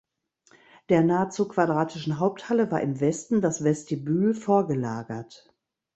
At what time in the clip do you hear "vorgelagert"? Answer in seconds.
4.33-5.53